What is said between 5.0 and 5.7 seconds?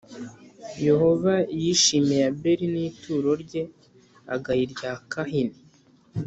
kahini